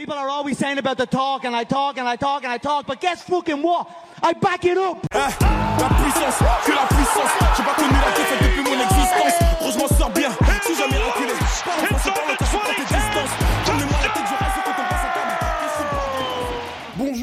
[0.00, 2.56] People are always saying about the talk, and I talk, and I talk, and I
[2.56, 3.86] talk, but guess fucking what?
[4.22, 4.96] I back it up!
[5.12, 7.30] Eh, la puissance, que la puissance.
[7.54, 9.98] J'ai pas connu la défaite depuis mon existence.
[9.98, 10.10] Sors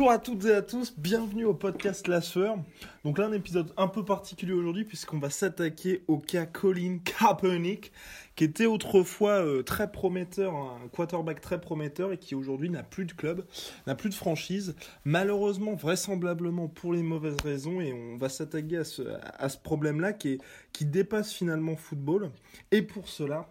[0.08, 2.56] Bonjour à toutes et à tous, bienvenue au podcast La Sueur.
[3.04, 7.92] Donc là un épisode un peu particulier aujourd'hui puisqu'on va s'attaquer au cas Colin Kaepernick
[8.38, 13.04] qui était autrefois euh, très prometteur, un quarterback très prometteur et qui aujourd'hui n'a plus
[13.04, 13.46] de club,
[13.86, 14.78] n'a plus de franchise.
[15.04, 20.40] Malheureusement, vraisemblablement pour les mauvaises raisons et on va s'attaquer à ce, problème-là qui,
[20.72, 22.32] qui dépasse finalement football.
[22.72, 23.50] Et pour cela...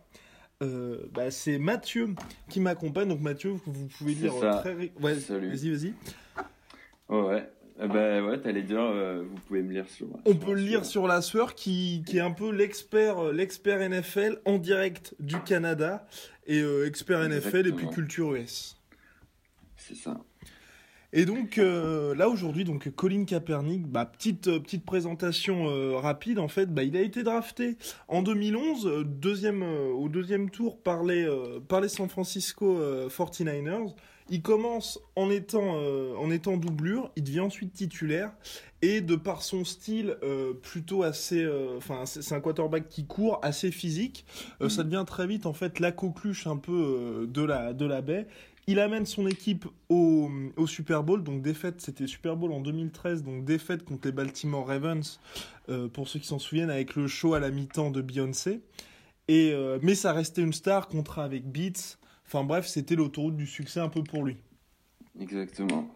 [0.62, 2.14] euh, bah, c'est Mathieu
[2.48, 3.08] qui m'accompagne.
[3.08, 4.58] Donc Mathieu, vous pouvez dire ça.
[4.62, 4.92] très...
[5.00, 5.50] Ouais, Salut.
[5.50, 5.94] Vas-y, vas-y.
[7.08, 7.50] Ouais, ouais.
[7.78, 10.06] Eh ben ouais, t'allais dire, euh, vous pouvez me lire sur.
[10.24, 10.86] On sur peut le lire sueur.
[10.86, 15.38] sur la sueur qui, qui est un peu l'expert euh, l'expert NFL en direct du
[15.42, 16.06] Canada
[16.46, 18.78] et euh, expert NFL et puis culture US.
[19.76, 20.18] C'est ça.
[21.16, 26.38] Et donc euh, là aujourd'hui donc Colin Kaepernick, bah, petite euh, petite présentation euh, rapide
[26.38, 27.78] en fait, bah, il a été drafté
[28.08, 31.26] en 2011 euh, deuxième au deuxième tour par les
[31.68, 33.94] par les San Francisco euh, 49ers.
[34.28, 38.32] Il commence en étant en étant doublure, il devient ensuite titulaire
[38.82, 40.16] et de par son style
[40.62, 44.26] plutôt assez enfin c'est un quarterback qui court assez physique,
[44.68, 48.26] ça devient très vite en fait la coqueluche un peu de la de la baie.
[48.68, 50.28] Il amène son équipe au,
[50.66, 55.20] Super Bowl, donc défaite, c'était Super Bowl en 2013, donc défaite contre les Baltimore Ravens,
[55.68, 58.60] euh, pour ceux qui s'en souviennent, avec le show à la mi-temps de Beyoncé.
[59.28, 61.96] Et, euh, mais ça restait une star, contrat avec Beats.
[62.26, 64.36] Enfin bref, c'était l'autoroute du succès un peu pour lui.
[65.20, 65.88] Exactement.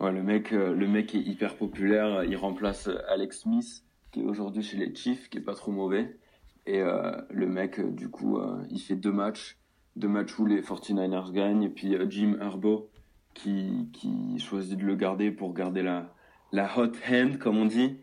[0.00, 2.24] Ouais, le mec, euh, le mec est hyper populaire.
[2.24, 6.18] Il remplace Alex Smith, qui est aujourd'hui chez les Chiefs, qui est pas trop mauvais.
[6.66, 9.58] Et le mec, du coup, il fait deux matchs,
[9.96, 12.90] deux matchs où les 49ers gagnent, et puis euh, Jim Herbo
[13.34, 16.12] qui, qui choisit de le garder pour garder la,
[16.52, 17.96] la hot hand, comme on dit.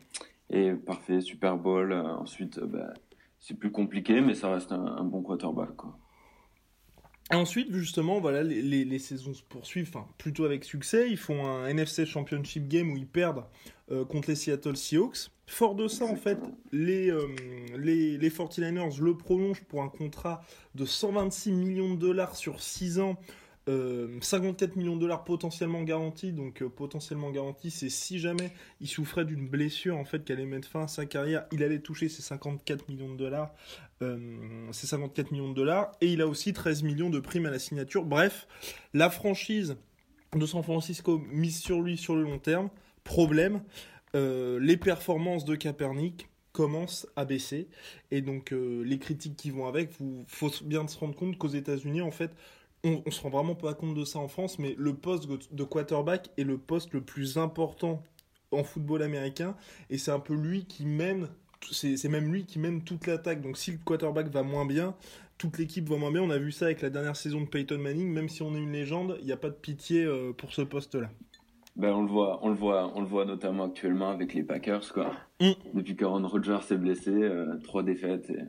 [0.50, 1.92] Et parfait, Super Bowl.
[1.92, 2.94] Euh, ensuite, euh, bah,
[3.40, 5.98] c'est plus compliqué, mais ça reste un, un bon quarterback, quoi.
[7.34, 11.10] Ensuite, justement, voilà, les, saisons se poursuivent, plutôt avec succès.
[11.10, 13.46] Ils font un NFC Championship Game où ils perdent
[13.92, 15.30] euh, contre les Seattle Seahawks.
[15.48, 16.40] Fort de ça, en fait,
[16.72, 17.28] les, euh,
[17.78, 20.42] les, les 49ers le prolongent pour un contrat
[20.76, 23.18] de 126 millions de dollars sur 6 ans.
[23.70, 28.88] Euh, 54 millions de dollars potentiellement garantis, donc euh, potentiellement garantis, c'est si jamais il
[28.88, 32.10] souffrait d'une blessure en fait qui allait mettre fin à sa carrière, il allait toucher
[32.10, 33.54] ces 54 millions de dollars
[34.02, 34.18] euh,
[34.72, 37.60] c'est 54 millions de dollars et il a aussi 13 millions de primes à la
[37.60, 38.04] signature.
[38.04, 38.48] Bref,
[38.94, 39.78] la franchise
[40.36, 42.70] de San Francisco mise sur lui sur le long terme.
[43.04, 43.62] Problème,
[44.16, 47.70] euh, les performances de Kaepernick commencent à baisser
[48.12, 51.48] et donc euh, les critiques qui vont avec, il faut bien se rendre compte qu'aux
[51.48, 52.32] États-Unis en fait
[52.84, 55.64] on, on se rend vraiment pas compte de ça en France, mais le poste de
[55.64, 58.04] quarterback est le poste le plus important
[58.52, 59.56] en football américain
[59.90, 61.30] et c'est un peu lui qui mène
[61.70, 63.42] c'est même lui qui mène toute l'attaque.
[63.42, 64.96] Donc si le quarterback va moins bien,
[65.38, 66.22] toute l'équipe va moins bien.
[66.22, 68.12] On a vu ça avec la dernière saison de Peyton Manning.
[68.12, 70.62] Même si on est une légende, il n'y a pas de pitié euh, pour ce
[70.62, 71.10] poste-là.
[71.76, 74.92] Ben, on le voit, on le voit, on le voit notamment actuellement avec les Packers,
[74.92, 75.14] quoi.
[75.40, 75.52] Mm.
[75.74, 78.40] Depuis qu'Aaron Rodgers s'est blessé, euh, trois défaites et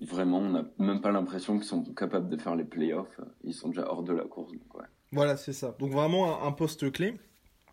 [0.00, 3.20] vraiment, on n'a même pas l'impression qu'ils sont capables de faire les playoffs.
[3.44, 4.52] Ils sont déjà hors de la course.
[5.12, 5.74] Voilà, c'est ça.
[5.78, 7.14] Donc vraiment un, poste clé.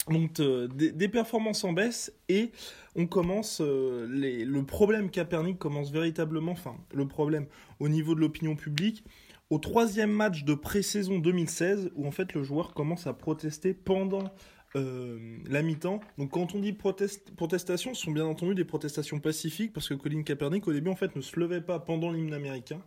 [0.10, 2.52] Donc des, performances en baisse et
[2.96, 7.48] on commence euh, le problème Kaepernick commence véritablement, enfin le problème
[7.80, 9.04] au niveau de l'opinion publique
[9.50, 14.32] au troisième match de pré-saison 2016 où en fait le joueur commence à protester pendant
[14.76, 16.02] euh, la mi-temps.
[16.18, 19.94] Donc quand on dit protest- protestation, ce sont bien entendu des protestations pacifiques parce que
[19.94, 22.82] Colin Kaepernick au début en fait ne se levait pas pendant l'hymne américain.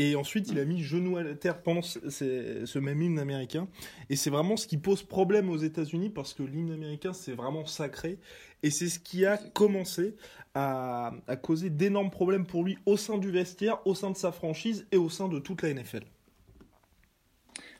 [0.00, 3.66] Et ensuite, il a mis genou à la terre pendant ce, même hymne américain.
[4.10, 7.66] Et c'est vraiment ce qui pose problème aux États-Unis parce que l'hymne américain, c'est vraiment
[7.66, 8.18] sacré.
[8.62, 10.14] Et c'est ce qui a commencé
[10.54, 14.86] à causer d'énormes problèmes pour lui au sein du vestiaire, au sein de sa franchise
[14.92, 16.04] et au sein de toute la NFL.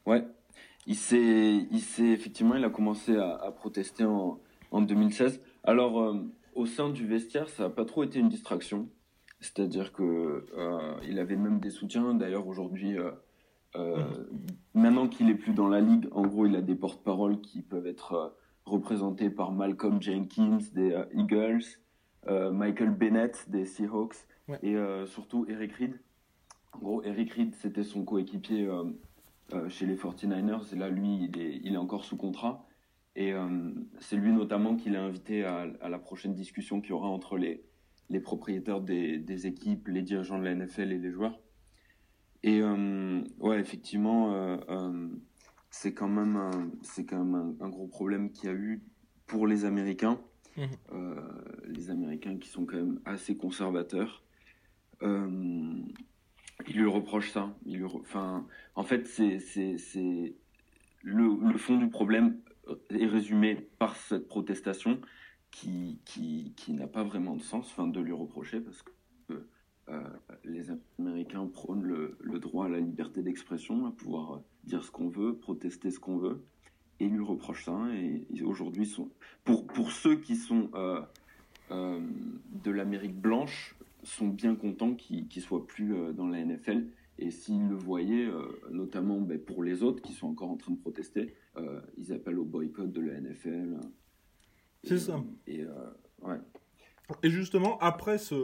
[0.06, 0.24] Ouais,
[0.88, 4.40] il s'est, il s'est effectivement, il a commencé à, à protester en,
[4.72, 5.40] en 2016.
[5.62, 6.14] Alors, euh,
[6.54, 8.88] au sein du vestiaire, ça n'a pas trop été une distraction.
[9.40, 10.02] C'est-à-dire que
[10.56, 12.12] euh, il avait même des soutiens.
[12.14, 13.12] D'ailleurs, aujourd'hui, euh,
[13.76, 14.02] euh,
[14.74, 17.86] maintenant qu'il est plus dans la ligue, en gros, il a des porte-paroles qui peuvent
[17.86, 18.34] être
[18.64, 21.62] représentés par Malcolm Jenkins des Eagles,
[22.28, 24.16] Michael Bennett des Seahawks
[24.48, 24.58] Ouais.
[24.62, 24.76] et
[25.06, 26.00] surtout Eric Reed.
[26.72, 28.66] En gros, Eric Reed, c'était son coéquipier
[29.68, 30.74] chez les 49ers.
[30.74, 32.66] Et là, lui, il est, il est encore sous contrat.
[33.16, 36.92] Et euh, c'est lui notamment qui l'a invité à, à la prochaine discussion qu'il y
[36.92, 37.64] aura entre les,
[38.10, 41.40] les propriétaires des, des équipes, les dirigeants de la NFL et les joueurs.
[42.44, 45.08] Et euh, ouais, effectivement, euh, euh,
[45.70, 48.82] c'est quand même, c'est quand même un, un gros problème qu'il y a eu
[49.26, 50.20] pour les Américains.
[50.92, 51.20] Euh,
[51.66, 54.22] les Américains qui sont quand même assez conservateurs.
[55.02, 55.72] Euh,
[56.66, 57.54] ils lui reprochent ça.
[57.94, 59.38] Enfin, en fait, c'est,
[61.02, 62.38] le, fond du problème
[62.90, 65.00] est résumé par cette protestation
[65.50, 68.92] qui, qui, n'a pas vraiment de sens, enfin, de lui reprocher parce que
[69.88, 70.02] euh,
[70.44, 70.66] les
[70.98, 75.36] Américains prônent le, droit à la liberté d'expression, à pouvoir euh, dire ce qu'on veut,
[75.36, 76.44] protester ce qu'on veut,
[77.00, 77.78] et ils lui reprochent ça.
[77.94, 79.10] Et aujourd'hui, sont
[79.44, 81.00] pour pour ceux qui sont euh,
[81.70, 82.00] euh,
[82.64, 83.74] de l'Amérique blanche,
[84.08, 86.86] sont bien contents qu'ils qu'ils soient plus euh, dans la NFL.
[87.20, 90.72] Et s'ils le voyaient, euh, notamment ben, pour les autres qui sont encore en train
[90.72, 93.76] de protester, euh, ils appellent au boycott de la NFL.
[94.84, 95.22] C'est ça.
[95.48, 95.64] Et
[96.22, 96.36] ouais.
[97.24, 98.34] Et justement, après ce,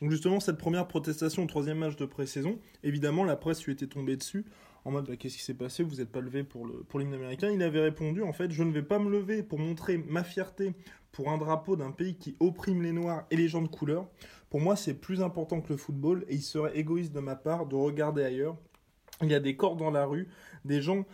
[0.00, 3.88] donc justement, cette première protestation au troisième match de pré-saison, évidemment, la presse lui était
[3.88, 4.46] tombée dessus
[4.86, 5.82] en mode bah, qu'est-ce qui s'est passé?
[5.82, 8.62] Vous n'êtes pas levé pour le pour l'hymne américain Il avait répondu en fait, je
[8.62, 10.74] ne vais pas me lever pour montrer ma fierté
[11.10, 14.08] pour un drapeau d'un pays qui opprime les noirs et les gens de couleur.
[14.56, 17.66] Pour moi, c'est plus important que le football et il serait égoïste de ma part
[17.66, 18.56] de regarder ailleurs.
[19.20, 20.28] Il y a des corps dans la rue,
[20.64, 21.04] des gens,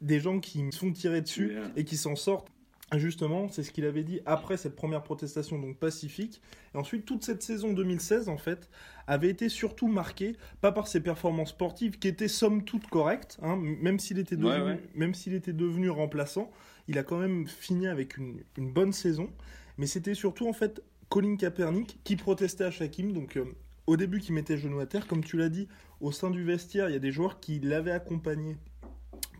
[0.00, 2.48] des gens qui se font tirer dessus et qui s'en sortent.
[2.96, 6.40] Justement, c'est ce qu'il avait dit après cette première protestation donc pacifique.
[6.74, 8.70] Et ensuite, toute cette saison 2016, en fait,
[9.06, 13.56] avait été surtout marquée, pas par ses performances sportives, qui étaient somme toute correctes, hein,
[13.82, 14.82] même s'il était, devenu, Ouais, ouais.
[14.94, 16.50] même s'il était devenu remplaçant,
[16.88, 19.28] il a quand même fini avec une, une bonne saison.
[19.76, 23.12] Mais c'était surtout, en fait, Colin Kaepernick qui protestait à Shakim.
[23.12, 23.44] Donc, euh,
[23.86, 25.06] au début, qui mettait genou à terre.
[25.06, 25.68] Comme tu l'as dit,
[26.00, 28.56] au sein du vestiaire, il y a des joueurs qui l'avaient accompagné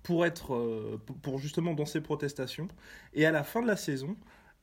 [0.03, 2.69] pour être euh, pour- justement dans ces protestations
[3.12, 4.17] et à la fin de la saison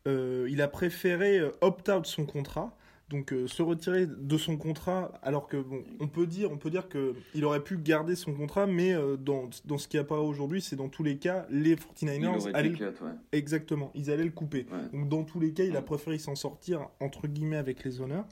[0.08, 2.76] euh, il a préféré opt-out son contrat
[3.10, 6.72] donc euh, se retirer de son contrat alors que bon on peut dire on peut
[6.72, 10.22] dire que il aurait pu garder son contrat mais euh, dans, dans ce qui apparaît
[10.22, 11.72] aujourd'hui c'est dans tous les cas les
[12.02, 13.12] Il 49ers aurait allaient le- ouais.
[13.32, 14.90] exactement ils allaient le couper Ouais.
[15.00, 18.26] donc dans tous les cas, il a préféré s'en sortir entre guillemets avec les honneurs.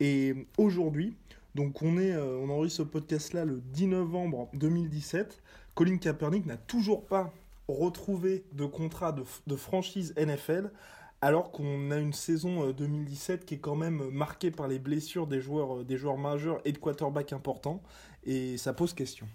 [0.00, 1.14] Et aujourd'hui,
[1.54, 5.40] donc on est, euh, on enregistre ce podcast là le 10 novembre 2017.
[5.74, 7.32] Colin Kaepernick n'a toujours pas
[7.68, 10.70] retrouvé de contrat de, de franchise NFL.
[11.24, 15.28] Alors qu'on a une saison euh, 2017 qui est quand même marquée par les blessures
[15.28, 17.80] des joueurs, euh, des joueurs majeurs et de quarterbacks importants,
[18.24, 19.28] et ça pose question.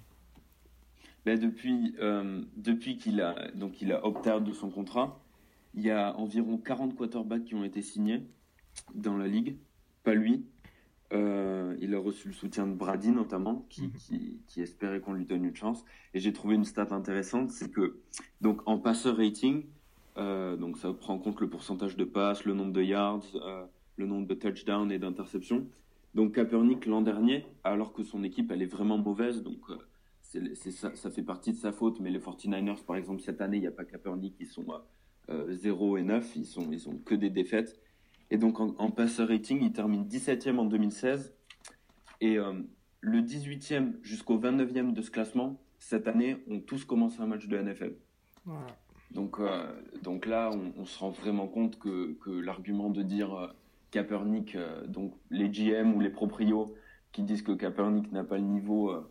[1.25, 5.19] Ben, depuis euh, depuis qu'il a donc il a opt-out de son contrat,
[5.75, 8.21] il y a environ 40 quarterbacks qui ont été signés
[8.93, 9.57] dans la ligue,
[10.03, 10.45] pas lui.
[11.13, 13.91] Euh, il a reçu le soutien de Brady notamment, qui, Mhm.
[13.93, 15.85] qui, qui espérait qu'on lui donne une chance.
[16.13, 18.01] Et j'ai trouvé une stat intéressante, c'est que
[18.41, 19.67] donc en passeur rating, euh,
[20.17, 23.65] donc ça prend en compte le pourcentage de passes, le nombre de yards, euh,
[23.97, 25.67] le nombre de touchdowns et d'interceptions.
[26.15, 31.11] Donc Kaepernick l'an dernier, alors que son équipe elle est vraiment mauvaise, donc euh, ça,
[31.11, 31.99] fait partie de sa faute.
[31.99, 34.65] Mais les 49ers par exemple cette année, il n'y a pas Kaepernick, ils sont
[35.29, 37.79] euh, 0 et 9, ils ils ont que des défaites.
[38.29, 41.33] Et donc en, en passer rating, il termine 17e en 2016
[42.21, 42.53] et euh,
[43.01, 47.57] le 18e jusqu'au 29e de ce classement cette année ont tous commencé un match de
[47.57, 47.93] NFL.
[48.45, 48.67] Voilà.
[49.11, 49.65] Donc, euh,
[50.03, 53.47] donc là, on, se rend vraiment compte que, que l'argument de dire euh,
[53.91, 56.75] Kaepernick, euh, donc les GM ou les proprios
[57.11, 59.09] qui disent que Kaepernick n'a pas le niveau euh,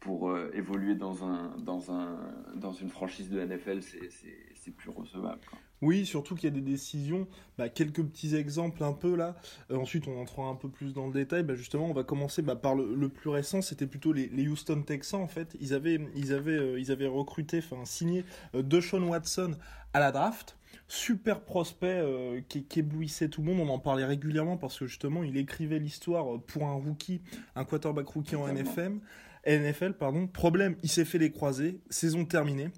[0.00, 2.18] pour évoluer dans, un, dans, un,
[2.54, 5.40] dans une franchise de NFL, c'est- plus recevable.
[5.82, 7.26] Oui, surtout qu'il y a des décisions,
[7.58, 9.36] bah, quelques petits exemples un peu là.
[9.70, 11.42] Euh, ensuite, on entrera un peu plus dans le détail.
[11.42, 13.60] Bah, justement, on va commencer bah, par le, le plus récent.
[13.60, 15.56] C'était plutôt les, les Houston Texans en fait.
[15.60, 19.54] Ils avaient, ils avaient, euh, ils avaient recruté, enfin signé euh, DeShaun Watson
[19.92, 20.56] à la draft.
[20.88, 23.68] Super prospect euh, qui, qui éblouissait tout le monde.
[23.68, 27.20] On en parlait régulièrement parce que justement, il écrivait l'histoire pour un rookie,
[27.54, 28.46] un quarterback rookie en.
[28.46, 29.00] NFM,
[29.46, 29.94] NFL.
[29.94, 30.26] Pardon.
[30.26, 31.80] Problème, il s'est fait les croisés.
[31.90, 32.70] Saison terminée.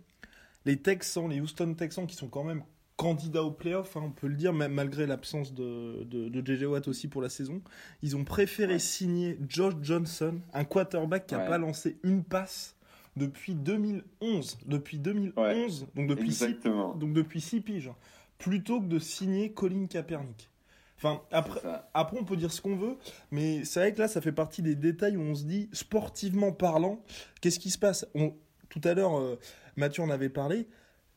[0.64, 2.62] Les Texans, les Houston Texans qui sont quand même
[2.99, 6.64] candidats aux playoffs, hein, on peut le dire, même malgré l'absence de, de, de JJ
[6.64, 7.62] Watt aussi pour la saison.
[8.02, 8.78] Ils ont préféré Ouais.
[8.81, 11.49] signer Josh Johnson, un quarterback qui n'a Ouais.
[11.49, 12.75] pas lancé une passe
[13.17, 14.59] depuis 2011.
[14.67, 17.90] Depuis 2011, donc depuis six, donc depuis six piges.
[18.37, 20.50] Plutôt que de signer Colin Kaepernick.
[20.97, 21.61] Enfin, après,
[21.95, 22.97] après, on peut dire ce qu'on veut,
[23.31, 26.50] mais c'est vrai que là, ça fait partie des détails où on se dit, sportivement
[26.50, 27.00] parlant,
[27.40, 28.07] qu'est-ce qui se passe?
[28.17, 28.35] On,
[28.69, 29.38] Tout à l'heure, euh,
[29.76, 30.67] Mathieu en avait parlé.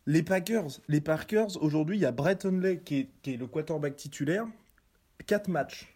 [0.07, 4.47] Les Packers, les Packers aujourd'hui, il y a Brett Hundley qui est, le quarterback titulaire.
[5.27, 5.95] 4 matchs,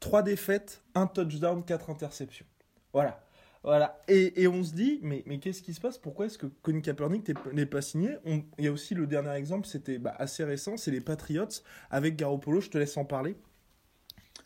[0.00, 2.46] 3 défaites, 1 touchdown, 4 interceptions.
[2.94, 3.20] Voilà.
[3.62, 3.98] Voilà.
[4.08, 5.98] Et, et, on se dit, mais, mais qu'est-ce qui se passe?
[5.98, 8.16] Pourquoi est-ce que Colin Kaepernick n'est pas signé?
[8.26, 11.48] Il y a aussi le dernier exemple, c'était bah, assez récent, c'est les Patriots
[11.90, 12.60] avec Garoppolo.
[12.60, 13.36] Je te laisse en parler.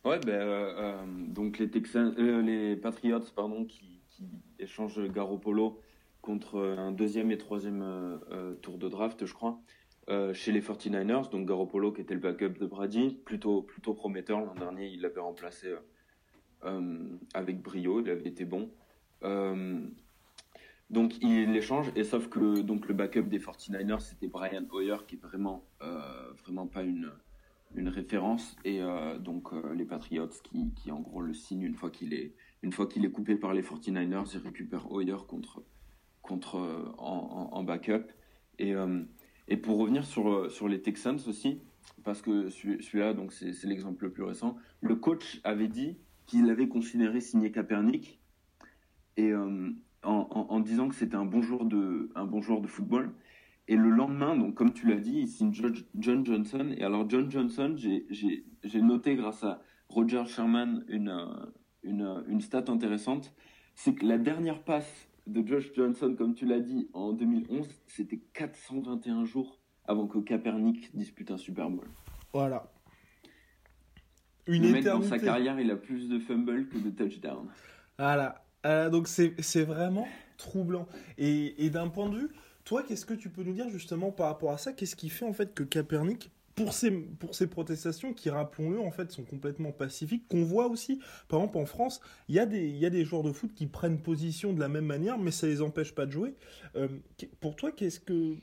[0.04, 4.28] Ouais, ben, euh, euh, donc les, Texans, euh, les Patriots pardon, qui, qui,
[4.60, 5.80] échangent Garoppolo
[6.28, 8.20] contre un deuxième et troisième
[8.60, 9.58] tour de draft, je crois,
[10.34, 11.30] chez les 49ers.
[11.30, 14.40] Donc Garoppolo qui était le backup de Brady, plutôt, plutôt prometteur.
[14.40, 15.74] L'an dernier, il l'avait remplacé
[17.32, 18.70] avec brio, il avait été bon.
[19.24, 19.80] Euh,
[20.90, 25.16] donc il l'échange et sauf que donc le backup des 49ers c'était Brian Hoyer qui
[25.16, 27.12] est vraiment euh, vraiment pas une
[27.74, 31.90] une référence et euh, donc les Patriots qui, qui en gros le signent une fois
[31.90, 32.32] qu'il est
[32.62, 35.62] une fois qu'il est coupé par les 49ers ils récupèrent Hoyer contre
[36.28, 36.56] contre
[36.98, 38.04] en, en, backup
[38.58, 38.74] et
[39.48, 41.62] et pour revenir sur sur les Texans aussi
[42.04, 46.68] parce que celui-là donc c'est l'exemple le plus récent le coach avait dit qu'il avait
[46.68, 48.20] considéré signer Kaepernick
[49.16, 49.70] et euh,
[50.04, 53.12] en, disant que c'était un bon joueur de un bon joueur de football.
[53.66, 56.72] Et le lendemain, donc comme tu l'as dit, il signe John Johnson.
[56.76, 61.14] Et alors John Johnson, j'ai noté grâce à Roger Sherman une,
[61.82, 63.34] une, une stat intéressante,
[63.74, 68.20] c'est que la dernière passe de Josh Johnson, comme tu l'as dit, en 2011, c'était
[68.32, 71.86] 421 jours avant que Kaepernick dispute un Super Bowl.
[72.32, 72.70] Voilà.
[74.46, 77.48] Une le mec, dans sa carrière, il a plus de fumbles que de touchdowns.
[77.98, 78.44] Voilà.
[78.66, 80.86] Euh, donc c'est vraiment troublant.
[81.18, 82.28] Et, et d'un point de vue,
[82.64, 84.72] toi, qu'est-ce que tu peux nous dire justement par rapport à ça?
[84.72, 88.90] Qu'est-ce qui fait en fait que Capernic, pour ces, pour ces protestations qui, rappelons-le, en
[88.90, 90.98] fait, sont complètement pacifiques, qu'on voit aussi,
[91.28, 93.68] par exemple en France, il y, a des, y a des joueurs de foot qui
[93.68, 96.34] prennent position de la même manière, mais ça les empêche pas de jouer.
[96.74, 96.88] Euh,
[97.38, 98.34] pour toi, qu'est-ce que,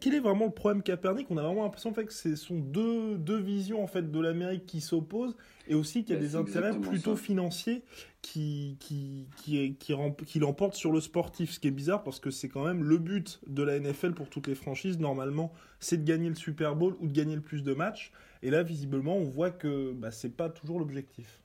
[0.00, 1.30] quel est, vraiment le problème Capernic?
[1.30, 4.20] On a vraiment l'impression en fait, que ce sont deux, deux visions en fait, de
[4.20, 7.82] l'Amérique qui s'opposent et aussi qu'il y a des intérêts plutôt financiers
[8.22, 9.94] qui, qui, qui, qui,
[10.26, 11.50] qui l'emportent sur le sportif.
[11.50, 14.28] Ce qui est bizarre parce que c'est quand même le but de la NFL pour
[14.30, 14.98] toutes les franchises.
[14.98, 18.12] Normalement, c'est de gagner le Super Bowl ou de gagner le plus de matchs.
[18.42, 21.42] Et là, visiblement, on voit que bah, c'est pas toujours l'objectif.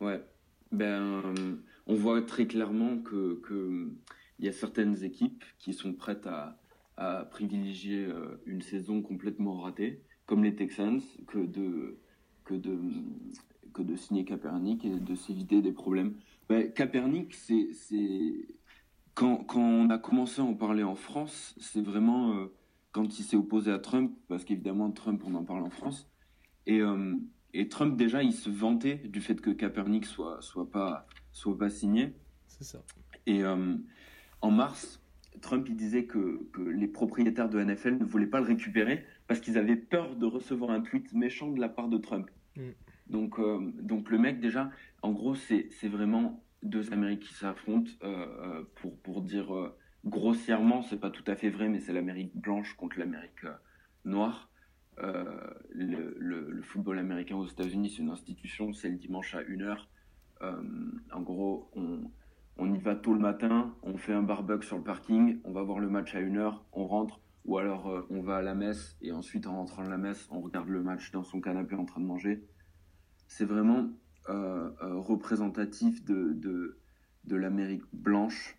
[0.00, 0.20] Ouais.
[0.72, 1.22] Ben,
[1.86, 3.40] on voit très clairement que
[4.38, 6.56] y a certaines équipes qui sont prêtes à
[6.96, 11.98] à privilégier euh, une saison complètement ratée, comme les Texans, que de,
[12.44, 12.78] que de,
[13.72, 16.14] que de signer Kaepernick et de s'éviter des problèmes.
[16.48, 17.70] Ben, Kaepernick, c'est,
[19.14, 22.52] quand, quand on a commencé à en parler en France, c'est vraiment euh,
[22.92, 26.08] quand il s'est opposé à Trump, parce qu'évidemment Trump, on en parle en France,
[26.66, 27.14] et, euh,
[27.54, 31.70] et Trump déjà, il se vantait du fait que Kaepernick soit, soit pas, soit pas
[31.70, 32.14] signé.
[32.46, 32.82] C'est ça.
[33.26, 34.99] Et en mars,
[35.40, 39.58] Trump il disait que, les propriétaires de NFL ne voulaient pas le récupérer parce qu'ils
[39.58, 42.30] avaient peur de recevoir un tweet méchant de la part de Trump.
[42.56, 42.70] Mm.
[43.08, 44.70] Donc, euh, donc le mec déjà,
[45.02, 49.72] en gros, c'est vraiment deux Amériques qui s'affrontent euh, euh, pour, pour dire
[50.04, 53.46] grossièrement, c'est pas tout à fait vrai, mais c'est l'Amérique blanche contre l'Amérique
[54.04, 54.48] noire.
[55.02, 59.78] Le, le, football américain aux États-Unis, c'est une institution, c'est le dimanche à 1h.
[60.42, 62.02] en gros, on,
[62.60, 65.62] on y va tôt le matin, on fait un barbecue sur le parking, on va
[65.62, 68.54] voir le match à une heure, on rentre, ou alors euh, on va à la
[68.54, 71.74] messe et ensuite en rentrant à la messe, on regarde le match dans son canapé
[71.74, 72.46] en train de manger.
[73.28, 73.88] C'est vraiment
[74.28, 76.34] euh, euh, représentatif de,
[77.24, 78.58] de, l'Amérique blanche.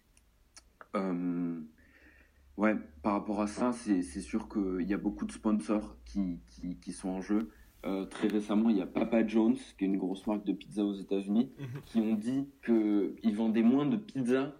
[2.57, 6.39] ouais, par rapport à ça, c'est sûr qu'il y a beaucoup de sponsors qui,
[6.81, 7.51] qui sont en jeu.
[7.85, 10.83] Euh, très récemment, il y a Papa John's, qui est une grosse marque de pizza
[10.83, 11.81] aux États-Unis, mhm.
[11.85, 14.53] qui ont dit qu'ils vendaient moins de pizza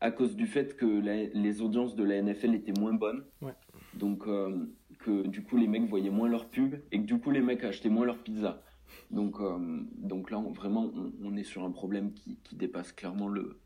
[0.00, 3.24] à cause du fait que les audiences de la NFL étaient moins bonnes.
[3.94, 4.66] Donc, euh,
[4.98, 7.64] que du coup, les mecs voyaient moins leurs pubs et que du coup, les mecs
[7.64, 8.62] achetaient moins leur pizza.
[9.10, 9.56] Donc, euh,
[9.96, 10.90] donc là, vraiment,
[11.22, 13.58] on, est sur un problème qui, dépasse clairement le,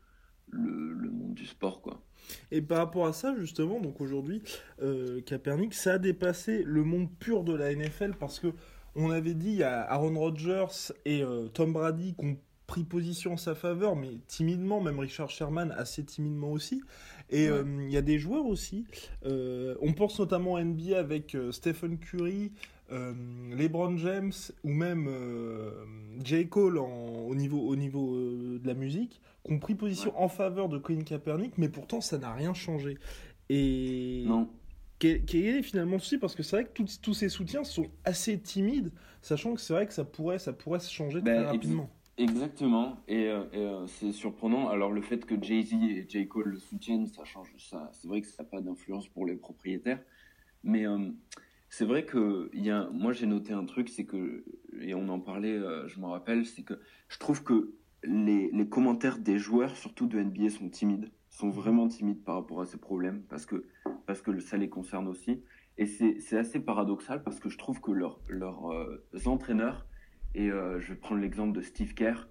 [0.49, 2.01] le, monde du sport, quoi.
[2.51, 4.41] Et par rapport à ça, justement, donc aujourd'hui,
[4.81, 5.21] euh,
[5.71, 8.53] ça a dépassé le monde pur de la NFL parce que
[8.99, 12.37] on avait dit, il y a Aaron Rodgers et euh, Tom Brady qui ont
[12.67, 16.83] pris position en sa faveur, mais timidement, même Richard Sherman assez timidement aussi.
[17.31, 18.85] Et euh, il y a des joueurs aussi.
[19.25, 22.51] Euh, on pense notamment à NBA avec Stephen Curry,
[22.91, 25.09] LeBron James ou même
[26.23, 26.47] J.
[26.47, 30.77] Cole au niveau, au niveau de la musique, qui ont pris position en faveur de
[30.77, 32.97] Colin Kaepernick, mais pourtant ça n'a rien changé.
[33.49, 34.47] Et non.
[34.99, 37.63] Quel, quel est finalement le souci Parce que c'est vrai que tous- tous ces soutiens
[37.63, 38.91] sont assez timides,
[39.21, 41.89] sachant que c'est vrai que ça pourrait, ça pourrait se changer Ben, très ex- rapidement.
[42.17, 44.67] Exactement, et, euh, et, euh, c'est surprenant.
[44.67, 46.27] Alors le fait que Jay-Z et J.
[46.27, 47.47] Cole le soutiennent, ça change.
[47.57, 50.01] Ça, c'est vrai que ça n'a pas d'influence pour les propriétaires,
[50.63, 50.97] mais euh,
[51.69, 54.43] c'est vrai que y a, moi j'ai noté un truc, c'est que
[54.81, 56.73] et on en parlait, euh, je m'en rappelle, c'est que
[57.07, 61.87] je trouve que les, les commentaires des joueurs, surtout de NBA, sont timides, sont vraiment
[61.87, 63.65] timides par rapport à ces problèmes, parce que
[64.05, 65.41] parce que ça les concerne aussi.
[65.77, 69.85] Et c'est assez paradoxal parce que je trouve que leurs leurs euh, entraîneurs
[70.35, 72.27] et euh, je vais prendre l'exemple de Steve Kerr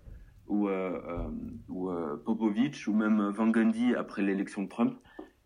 [0.49, 1.29] ou, euh, euh,
[1.71, 4.99] ou euh, Popovich ou même Van Gundy après l'élection de Trump.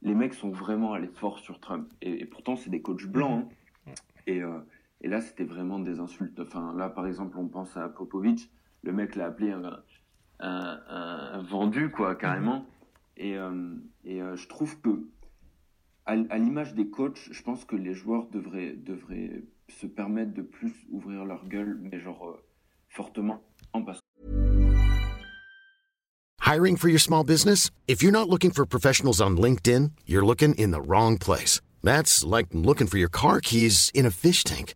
[0.02, 1.92] Les mecs sont vraiment allés fort sur Trump.
[2.02, 3.46] Et, et pourtant, c'est des coachs blancs.
[3.86, 3.92] hein.
[4.26, 4.40] Et,
[5.00, 6.40] et là, c'était vraiment des insultes.
[6.40, 8.50] Enfin, là, par exemple, on pense à Popovich.
[8.82, 12.66] Le mec l'a appelé un, un, un- un vendu, quoi, carrément.
[13.16, 14.90] Et, euh, et euh, je trouve que,
[16.06, 20.42] à, à l'image des coachs, je pense que les joueurs devraient, devraient se permettre de
[20.42, 22.42] plus ouvrir leur gueule, mais genre euh,
[22.88, 23.42] fortement,
[23.72, 24.00] parce
[26.44, 27.70] Hiring for your small business?
[27.86, 31.62] If you're not looking for professionals on LinkedIn, you're looking in the wrong place.
[31.82, 34.74] That's like looking for your car keys in a fish tank.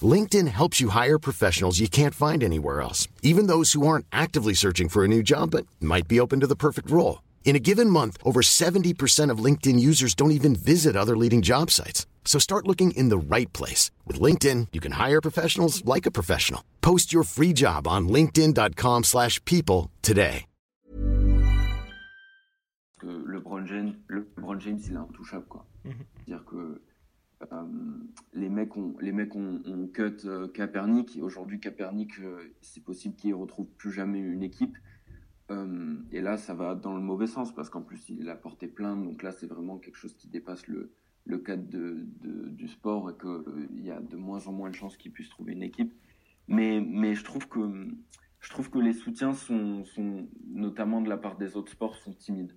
[0.00, 4.54] LinkedIn helps you hire professionals you can't find anywhere else, even those who aren't actively
[4.54, 7.22] searching for a new job but might be open to the perfect role.
[7.48, 11.70] In a given month, over 70% of LinkedIn users don't even visit other leading job
[11.70, 12.06] sites.
[12.26, 13.90] So start looking in the right place.
[14.06, 16.62] With LinkedIn, you can hire professionals like a professional.
[16.82, 20.44] Post your free job on linkedin.com/people slash people today.
[22.98, 25.64] que LeBron James, LeBron James, il est intouchable, quoi.
[25.84, 25.94] Mhm.
[26.26, 26.82] C'est-à-dire que
[27.52, 27.64] euh,
[28.34, 31.18] les mecs ont, les mecs ont, ont cut euh, Kaepernick.
[31.22, 34.76] Aujourd'hui, Kaepernick, euh, c'est possible qu'il retrouve plus jamais une équipe.
[35.50, 38.66] Euh, et là, ça va dans le mauvais sens parce qu'en plus, il a porté
[38.66, 39.02] plainte.
[39.04, 40.92] Donc là, c'est vraiment quelque chose qui dépasse le,
[41.24, 45.12] le cadre du sport et qu'il y a de moins en moins de chances qu'il
[45.12, 45.92] puisse trouver une équipe.
[46.48, 47.60] Mais, mais je trouve que
[48.40, 52.12] je trouve que les soutiens sont, sont notamment de la part des autres sports sont
[52.12, 52.54] timides.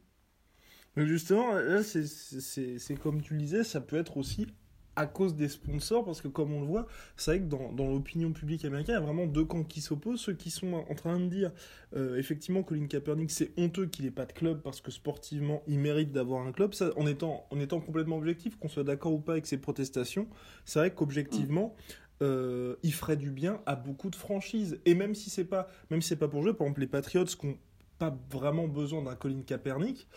[0.96, 4.48] Justement, là, c'est comme tu le disais, ça peut être aussi
[4.96, 8.32] à cause des sponsors, parce que comme on le voit, c'est vrai que dans, l'opinion
[8.34, 10.20] publique américaine, il y a vraiment deux camps qui s'opposent.
[10.20, 11.52] Ceux qui sont en train de dire,
[11.96, 15.80] euh, effectivement, Colin Kaepernick, c'est honteux qu'il n'ait pas de club, parce que sportivement, il
[15.80, 16.74] mérite d'avoir un club.
[16.74, 20.28] Ça, en, étant, en étant complètement objectif, qu'on soit d'accord ou pas avec ces protestations,
[20.66, 21.76] c'est vrai qu'objectivement,
[22.22, 24.80] euh, il ferait du bien à beaucoup de franchises.
[24.86, 27.48] Et même si c'est pas, même c'est pas pour jouer, par exemple, les Patriots qui
[27.48, 27.58] n'ont
[27.98, 30.08] pas vraiment besoin d'un Colin Kaepernick,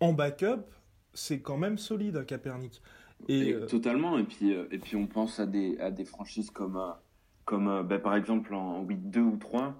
[0.00, 0.62] en backup,
[1.14, 2.82] c'est quand même solide un Kaepernick.
[3.28, 4.18] Et, Et euh, Totalement.
[4.18, 6.90] Et puis, euh, et puis on pense à des, à des franchises comme, euh,
[7.44, 9.74] comme bah, par exemple en week 2 ou 3,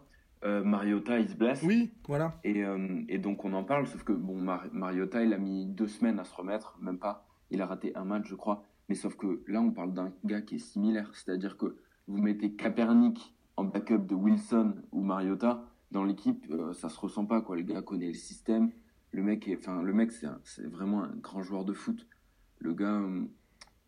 [0.45, 1.63] euh, Mariota il se blesse.
[1.63, 2.39] oui, voilà.
[2.45, 5.67] Et, euh, et donc on en parle, sauf que bon, Mar- Mariota il a mis
[5.67, 7.27] deux semaines à se remettre, même pas.
[7.51, 8.65] Il a raté un match, je crois.
[8.89, 11.11] Mais sauf que là, on parle d'un gars qui est similaire.
[11.15, 16.89] C'est-à-dire que vous mettez Kaepernick en backup de Wilson ou Mariota dans l'équipe, euh, ça
[16.91, 17.41] se ressent pas.
[17.41, 17.57] Quoi.
[17.57, 18.71] Le gars connaît le système.
[19.15, 19.23] Le
[19.93, 20.11] mec,
[20.43, 22.09] c'est, vraiment un grand joueur de foot.
[22.59, 23.23] Le gars, euh,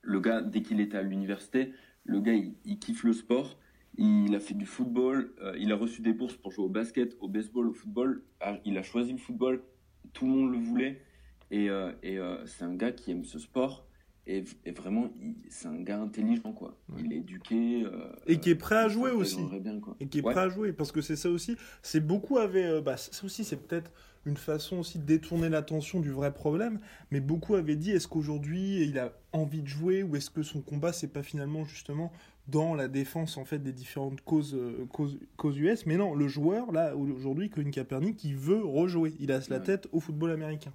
[0.02, 1.72] le gars dès qu'il était à l'université,
[2.04, 3.58] le gars, il, kiffe le sport.
[3.98, 5.34] Il a fait du football.
[5.42, 8.22] euh, il a reçu des bourses pour jouer au basket, au baseball, au football.
[8.40, 9.64] Ah, Il a choisi le football.
[10.12, 11.02] Tout le monde le voulait.
[11.50, 13.85] Et, et euh, c'est un gars qui aime ce sport.
[14.26, 15.08] Et, et vraiment,
[15.48, 16.76] c'est un gars intelligent, quoi.
[16.98, 17.84] Il est éduqué.
[17.84, 19.34] euh, Et qui est prêt à jouer aussi.
[19.36, 19.96] s'intégrerait Bien, quoi.
[20.00, 20.32] Et qui est Ouais.
[20.32, 21.56] prêt à jouer, parce que c'est ça aussi.
[21.82, 22.64] C'est beaucoup avaient.
[22.66, 23.92] euh, bah, ça aussi, c'est peut-être
[24.24, 26.80] une façon aussi de détourner l'attention du vrai problème.
[27.12, 30.60] Mais beaucoup avaient dit est-ce qu'aujourd'hui il a envie de jouer ou est-ce que son
[30.62, 32.10] combat c'est pas finalement justement
[32.48, 36.26] dans la défense en fait des différentes causes, euh, causes, causes US Mais non, le
[36.26, 39.14] joueur là aujourd'hui, Colin Kaepernick, il veut rejouer.
[39.20, 40.72] Il a la tête au football américain.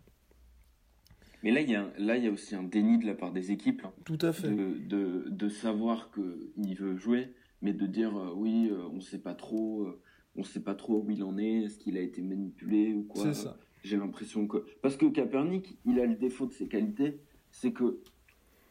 [1.43, 3.15] Mais là, il y, a un- là, il y a aussi un déni de la
[3.15, 3.81] part des équipes.
[3.85, 3.93] hein.
[4.05, 4.49] Tout à fait.
[4.49, 9.19] de, de, de savoir qu'il veut jouer, mais de dire euh, oui, euh, on sait
[9.19, 9.99] pas trop, euh,
[10.35, 13.23] on sait pas trop où il en est, est-ce qu'il a été manipulé ou quoi.
[13.25, 13.57] C'est ça.
[13.83, 17.19] J'ai l'impression que parce que Kaepernick, il a le défaut de ses qualités,
[17.51, 17.99] c'est que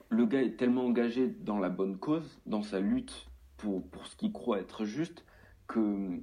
[0.09, 4.15] le gars est tellement engagé dans la bonne cause, dans sa lutte pour pour ce
[4.17, 5.25] qu'il croit être juste,
[5.67, 6.23] que hum,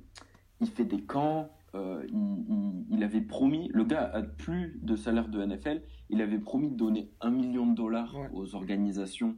[0.62, 1.52] il fait des camps.
[1.78, 6.22] Euh, il, il- il avait promis, le gars a plus de salaire de NFL, il
[6.22, 8.30] avait promis de donner un million de dollars Ouais.
[8.34, 9.36] aux organisations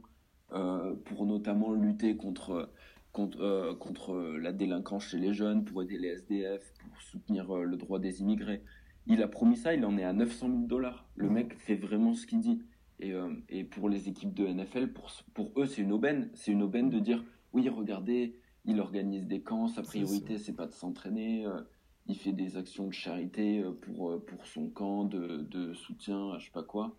[0.52, 2.70] euh, pour notamment lutter contre,
[3.12, 7.76] contre, euh, contre la délinquance chez les jeunes, pour aider les SDF, pour soutenir le
[7.76, 8.62] droit des immigrés.
[9.06, 11.08] Il a promis ça, il en est à 900 000 dollars.
[11.16, 12.62] Le mec fait vraiment ce qu'il dit.
[13.00, 13.12] Et,
[13.48, 16.30] et pour les équipes de NFL, pour, pour eux, c'est une aubaine.
[16.34, 20.66] C'est une aubaine de dire oui, regardez, il organise des camps, sa priorité, c'est pas
[20.66, 21.46] de s'entraîner.
[22.06, 26.30] Il fait des actions de charité euh, pour, euh, pour son camp de, de soutien,
[26.30, 26.96] à je sais pas quoi.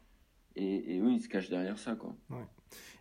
[0.56, 2.16] Et, et eux, ils se cachent derrière ça, quoi.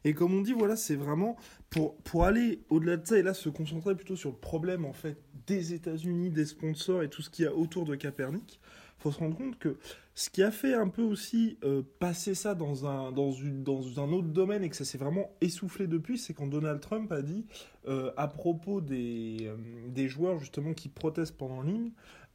[0.04, 1.36] Et comme on dit, voilà, c'est vraiment
[1.68, 4.92] pour, pour aller au-delà de ça et là se concentrer plutôt sur le problème en
[4.92, 8.60] fait des États-Unis, des sponsors et tout ce qu'il y a autour de Capernic.
[8.98, 9.78] Faut se rendre compte que
[10.20, 14.00] ce qui a fait un peu aussi euh, passer ça dans un, dans, une, dans
[14.00, 17.22] un autre domaine et que ça s'est vraiment essoufflé depuis, c'est quand Donald Trump a
[17.22, 17.46] dit
[17.88, 19.56] euh, à propos des, euh,
[19.88, 21.92] des joueurs justement qui protestent pendant l'hymne,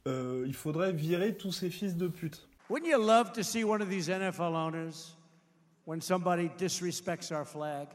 [0.08, 2.48] euh, il faudrait virer tous ces fils de pute.
[2.68, 5.14] Wouldn't you love to see one of these NFL owners,
[5.84, 7.86] when somebody disrespects our flag,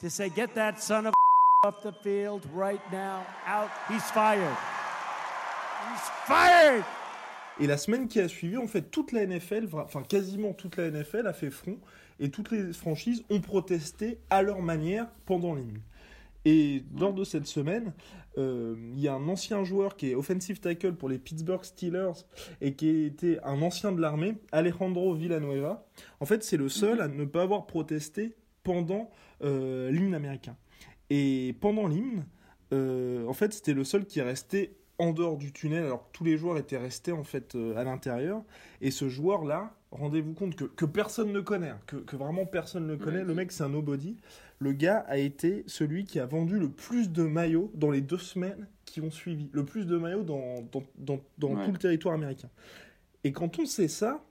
[0.00, 1.12] to say, get that son of
[1.66, 4.56] off the field right now, out, he's fired.
[5.90, 6.86] He's fired!
[7.58, 10.90] Et la semaine qui a suivi, en fait, toute la NFL, enfin quasiment toute la
[10.90, 11.78] NFL a fait front
[12.20, 15.80] et toutes les franchises ont protesté à leur manière pendant l'hymne.
[16.44, 17.92] Et lors de cette semaine,
[18.38, 22.24] euh, il y a un ancien joueur qui est offensive tackle pour les Pittsburgh Steelers
[22.60, 25.86] et qui était un ancien de l'armée, Alejandro Villanueva.
[26.20, 29.10] En fait, c'est le seul à ne pas avoir protesté pendant
[29.42, 30.56] euh, l'hymne américain.
[31.10, 32.26] Et pendant l'hymne,
[32.72, 36.16] euh, en fait, c'était le seul qui est resté en dehors du tunnel alors que
[36.16, 38.42] tous les joueurs étaient restés en fait euh, à l'intérieur.
[38.80, 42.86] Et ce joueur-là, rendez-vous compte que, que personne ne connaît, hein, que, que vraiment personne
[42.86, 43.24] ne connaît.
[43.24, 44.16] Le mec, c'est un nobody.
[44.58, 48.18] Le gars a été celui qui a vendu le plus de maillots dans les deux
[48.18, 49.50] semaines qui ont suivi.
[49.52, 51.64] Le plus de maillots dans, dans, dans, dans Ouais.
[51.66, 52.48] tout le territoire américain.
[53.24, 54.24] Et quand on sait ça,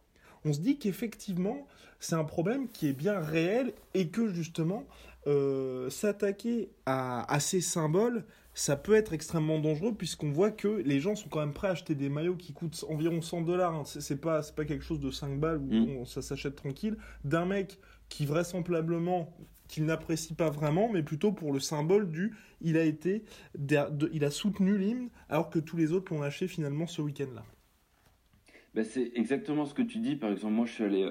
[0.46, 1.68] on se dit qu'effectivement,
[2.00, 4.84] c'est un problème qui est bien réel et que justement,
[5.28, 8.24] euh, s'attaquer à, à ces symboles,
[8.58, 11.72] ça peut être extrêmement dangereux puisqu'on voit que les gens sont quand même prêts à
[11.72, 13.76] acheter des maillots qui coûtent environ 100 dollars.
[13.76, 13.84] hein.
[13.86, 15.90] C'est pas, c'est pas quelque chose de 5 balles où Mm.
[15.98, 16.96] on- ça s'achète tranquille.
[17.26, 17.78] D'un mec
[18.10, 19.36] qui vraisemblablement
[19.68, 23.24] qu'il n'apprécie pas vraiment, mais plutôt pour le symbole du il a été
[23.58, 27.44] de- il a soutenu l'hymne alors que tous les autres l'ont lâché finalement ce week-end-là.
[28.74, 30.16] Ben, c'est exactement ce que tu dis.
[30.16, 31.10] Par exemple, moi, je suis allé,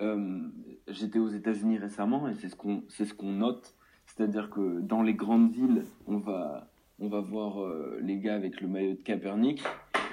[0.00, 0.40] euh,
[0.88, 3.74] j'étais aux États-Unis récemment et c'est ce qu'on, c'est ce qu'on note.
[4.06, 8.60] C'est-à-dire que dans les grandes villes, on va, on va voir euh, les gars avec
[8.60, 9.62] le maillot de Capernic.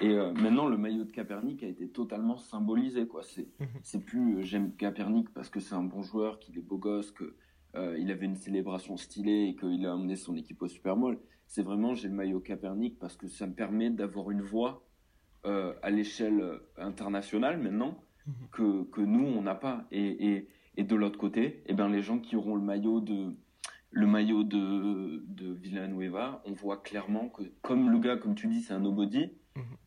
[0.01, 3.07] Et euh, maintenant, le maillot de Capernic a été totalement symbolisé.
[3.07, 3.23] Quoi.
[3.23, 3.47] C'est,
[3.83, 7.11] c'est plus euh, j'aime Capernic parce que c'est un bon joueur, qu'il est beau gosse,
[7.11, 7.35] que
[7.75, 11.17] euh, il avait une célébration stylée et qu'il a emmené son équipe au Super Bowl.
[11.47, 14.85] C'est vraiment j'ai le maillot Capernic parce que ça me permet d'avoir une voix
[15.45, 16.41] à l'échelle
[16.77, 18.01] internationale maintenant
[18.53, 22.01] que, que nous on n'a pas et, et, et de l'autre côté eh ben les
[22.01, 23.35] gens qui auront le maillot de
[23.95, 28.61] le maillot de, de Villanueva on voit clairement que comme le gars comme tu dis
[28.61, 29.31] c'est un nobody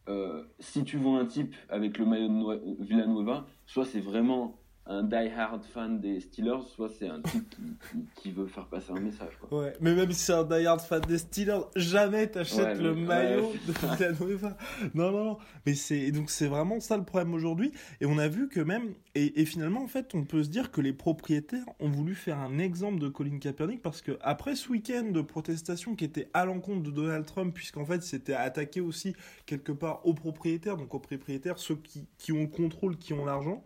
[0.09, 4.61] euh, si tu vois un type avec le maillot de Noe- Villanueva soit c'est vraiment
[4.89, 8.93] un die-hard fan des Steelers soit c'est un type qui, qui, qui veut faire passer
[8.93, 9.63] un message quoi.
[9.63, 13.51] Ouais, mais même si c'est un die-hard fan des Steelers, jamais t'achètes Ouais, le maillot
[13.51, 14.57] ouais, de Villanueva.
[14.95, 15.39] Non, non, non.
[15.65, 17.73] Mais c'est donc c'est vraiment ça le problème aujourd'hui.
[18.01, 20.71] Et on a vu que même et, et finalement en fait on peut se dire
[20.71, 24.69] que les propriétaires ont voulu faire un exemple de Colin Kaepernick parce que après ce
[24.69, 29.15] week-end de protestation qui était à l'encontre de Donald Trump puisqu'en fait c'était attaqué aussi
[29.47, 33.25] quelque part aux propriétaires donc aux propriétaires ceux qui qui ont le contrôle qui ont
[33.25, 33.65] l'argent.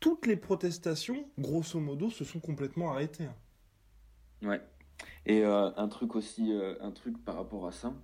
[0.00, 3.28] Toutes les protestations, grosso modo, se sont complètement arrêtées.
[4.42, 4.60] Ouais.
[5.26, 7.94] Et euh, un truc aussi, euh, un truc par rapport à ça,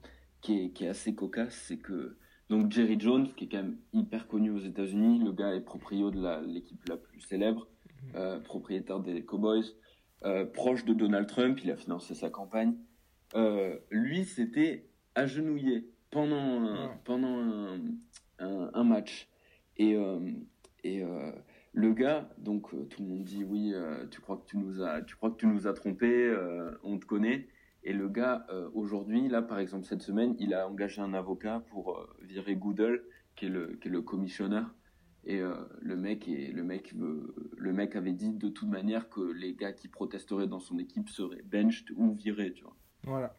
[0.41, 2.17] qui est, qui est assez cocasse, c'est que
[2.51, 6.11] donc Jerry Jones, qui est quand même hyper connu aux États-Unis, le gars est proprio
[6.11, 7.69] de l'équipe la, plus célèbre,
[8.17, 9.65] euh, propriétaire des Cowboys,
[10.53, 12.75] proche de Donald Trump, il a financé sa campagne.
[13.91, 16.99] Lui, c'était agenouillé pendant un, Ouais.
[17.05, 17.81] pendant un,
[18.39, 19.29] un, un match.
[19.77, 19.97] Et,
[20.83, 21.03] et
[21.75, 24.81] le gars, donc euh, tout le monde dit oui, euh, tu crois que tu nous
[24.81, 27.49] as, tu crois que tu nous as trompé, euh, on te connaît.
[27.83, 32.09] Et le gars, aujourd'hui, là, par exemple, cette semaine, il a engagé un avocat pour
[32.23, 33.03] virer Goodell,
[33.37, 34.75] qui est le, qui est le commissionneur.
[35.27, 35.43] Et
[35.83, 39.89] le mec, le mec, le mec avait dit de toute manière que les gars qui
[39.89, 42.75] protesteraient dans son équipe seraient benched ou virés, tu vois.
[43.03, 43.37] Voilà.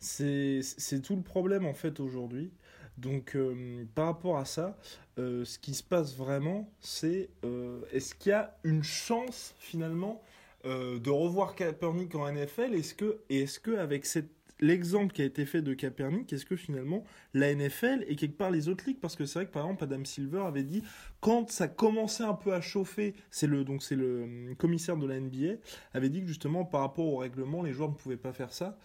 [0.00, 2.52] C'est tout le problème en fait aujourd'hui.
[2.98, 4.76] Donc euh, par rapport à ça,
[5.18, 10.22] euh, ce qui se passe vraiment, c'est euh, est-ce qu'il y a une chance finalement
[10.64, 14.28] de revoir Kaepernick en NFL Est-ce que est-ce que avec cette
[14.60, 18.50] l'exemple qui a été fait de Kaepernick, est-ce que finalement la NFL et quelque part
[18.50, 20.82] les autres ligues, parce que c'est vrai que par exemple Adam Silver avait dit
[21.20, 25.20] quand ça commençait un peu à chauffer, c'est le donc c'est le commissaire de la
[25.20, 25.60] NBA
[25.94, 28.76] avait dit que justement par rapport au règlement les joueurs ne pouvaient pas faire ça.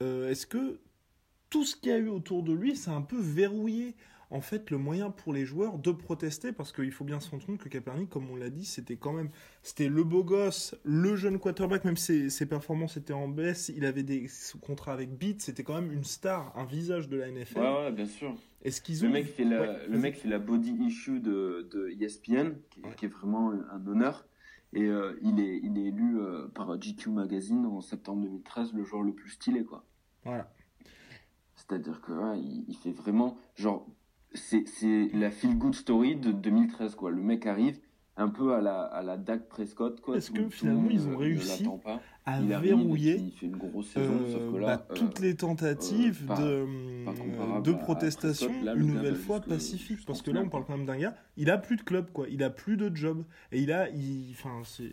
[0.00, 0.78] Est-ce que
[1.52, 3.94] tout ce qu'il y a eu autour de lui, ça a un peu verrouillé
[4.30, 7.44] en fait le moyen pour les joueurs de protester parce qu'il faut bien se rendre
[7.44, 9.28] compte que Kaepernick, comme on l'a dit, c'était quand même
[9.62, 13.84] c'était le beau gosse, le jeune quarterback, même ses, ses performances étaient en baisse, il
[13.84, 17.30] avait des son contrat avec Beat, c'était quand même une star, un visage de la
[17.30, 17.58] NFL.
[17.58, 18.34] Ouais, ouais, bien sûr.
[18.64, 21.68] Est-ce qu'ils Le ont mec fait la, Ouais, le mec fait la body issue de,
[21.70, 22.94] de ESPN, qui, est- Ouais.
[22.96, 24.26] qui est vraiment un honneur.
[24.72, 28.82] Et euh, il, est, il est élu euh, par GQ Magazine en septembre 2013 le
[28.84, 29.84] joueur le plus stylé, quoi.
[30.24, 30.50] Voilà.
[31.72, 33.86] C'est-à-dire que ouais, il, il fait vraiment genre
[34.34, 37.10] c'est c'est la feel good story de 2013 quoi.
[37.10, 37.78] Le mec arrive
[38.18, 40.18] un peu à la à la Dak Prescott quoi.
[40.18, 42.02] Est-ce que finalement, monde ils ont ne réussi pas.
[42.26, 44.86] à il verrouiller et puis il fait une grosse saison, Euh, sauf que là bah,
[44.90, 48.86] euh, toutes les tentatives euh, pas- de, pas comparable de protestation, Prescott, là, le une
[48.94, 50.04] nouvelle fois pacifique.
[50.06, 52.26] Parce que là, on parle quand même d'un gars, il a plus de club, quoi.
[52.28, 53.24] Il a plus de job.
[53.50, 53.88] Et il a.
[53.88, 54.92] Il, enfin, c'est.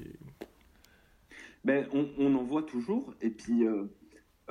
[1.66, 3.14] Ben, on, on en voit toujours.
[3.22, 3.90] Et puis, euh, euh,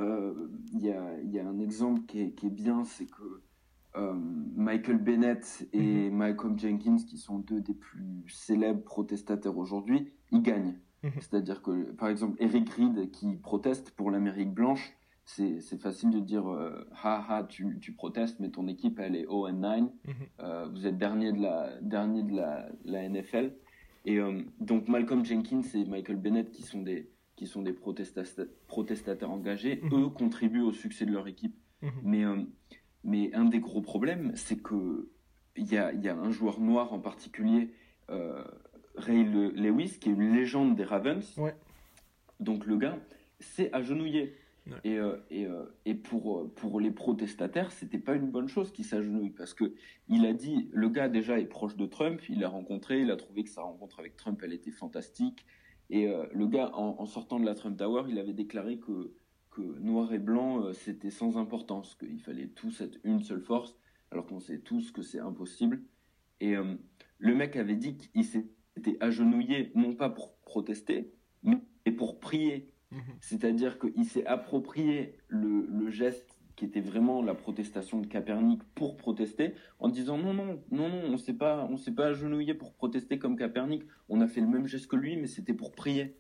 [0.00, 3.42] il y, a, il y a un exemple qui est, qui est bien, c'est que
[3.96, 4.14] euh,
[4.54, 10.78] Michael Bennett et Malcolm Jenkins, qui sont deux des plus célèbres protestataires aujourd'hui, ils gagnent.
[11.02, 11.12] Mhm.
[11.20, 16.50] C'est-à-dire que, par exemple, Eric Reed, qui proteste pour l'Amérique blanche, c'est facile de dire
[16.50, 19.90] euh, ha ha tu, tu protestes mais ton équipe elle est 0 9 Mhm.
[20.40, 23.52] Euh, vous êtes dernier de la dernier de la, la NFL
[24.06, 28.48] et euh, donc Malcolm Jenkins et Michael Bennett qui sont des qui sont des protestata-
[28.66, 29.90] protestataires engagés Mhm.
[29.94, 31.90] eux contribuent au succès de leur équipe Mhm.
[32.02, 32.36] mais euh,
[33.04, 35.08] mais un des gros problèmes c'est que
[35.56, 37.70] il y a y a un joueur noir en particulier
[38.10, 38.42] euh,
[38.96, 41.54] Ray Le- Lewis qui est une légende des Ravens Ouais.
[42.40, 42.98] donc le gars
[43.38, 44.34] s'est agenouillé.
[44.66, 44.74] Ouais.
[44.84, 48.84] Et, euh, et, euh, et pour, pour les protestataires, c'était pas une bonne chose qu'il
[48.84, 49.72] s'agenouille parce que
[50.08, 53.16] il a dit, le gars déjà est proche de Trump, il l'a rencontré, il a
[53.16, 55.46] trouvé que sa rencontre avec Trump, elle était fantastique.
[55.90, 59.14] Et euh, le gars, en, en sortant de la Trump Tower, il avait déclaré que,
[59.50, 63.76] que noir et blanc, euh, c'était sans importance, qu'il fallait tous être une seule force,
[64.10, 65.82] alors qu'on sait tous que c'est impossible.
[66.40, 66.74] Et euh,
[67.18, 72.72] le mec avait dit qu'il s'était agenouillé, non pas pour protester, mais pour prier.
[72.90, 73.00] Mhm.
[73.20, 78.96] C'est-à-dire qu'il s'est approprié le, le geste qui était vraiment la protestation de Capernic pour
[78.96, 82.72] protester, en disant non, non, non, non, on s'est pas, on s'est pas agenouillé pour
[82.72, 83.84] protester comme Capernic.
[84.08, 86.16] On a fait le même geste que lui, mais c'était pour prier.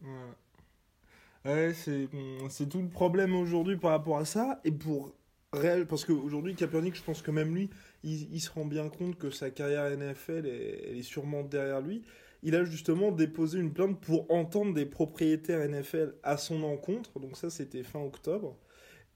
[1.44, 2.08] Ouais, c'est
[2.50, 4.60] c'est tout le problème aujourd'hui par rapport à ça.
[4.64, 5.12] Et pour
[5.52, 7.68] réel, parce qu'aujourd'hui, Kaepernick, je pense que même lui,
[8.04, 12.04] il, se rend bien compte que sa carrière NFL elle est sûrement derrière lui.
[12.44, 17.18] Il a justement déposé une plainte pour entendre des propriétaires NFL à son encontre.
[17.18, 18.56] Donc ça, c'était fin octobre.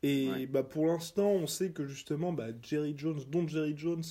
[0.03, 0.47] Et Ouais.
[0.47, 4.03] bah, pour l'instant, on sait que justement, bah, Jerry Jones, dont Jerry Jones,